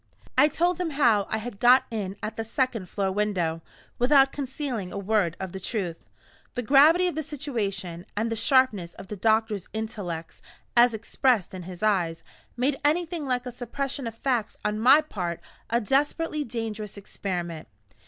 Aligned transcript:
I 0.35 0.47
told 0.47 0.81
him 0.81 0.89
how 0.97 1.27
I 1.29 1.37
had 1.37 1.59
got 1.59 1.83
in 1.91 2.15
at 2.23 2.35
the 2.35 2.43
second 2.43 2.89
floor 2.89 3.11
window, 3.11 3.61
without 3.99 4.31
concealing 4.31 4.91
a 4.91 4.97
word 4.97 5.37
of 5.39 5.51
the 5.51 5.59
truth. 5.59 6.07
The 6.55 6.63
gravity 6.63 7.05
of 7.07 7.13
the 7.13 7.21
situation, 7.21 8.07
and 8.17 8.31
the 8.31 8.35
sharpness 8.35 8.95
of 8.95 9.09
the 9.09 9.15
doctor's 9.15 9.67
intellects, 9.73 10.41
as 10.75 10.95
expressed 10.95 11.53
in 11.53 11.61
his 11.69 11.83
eyes, 11.83 12.23
made 12.57 12.77
anything 12.83 13.27
like 13.27 13.45
a 13.45 13.51
suppression 13.51 14.07
of 14.07 14.15
facts 14.17 14.57
on 14.65 14.79
my 14.79 15.01
part 15.01 15.39
a 15.69 15.79
desperately 15.79 16.43
dangerous 16.43 16.97
experiment. 16.97 17.67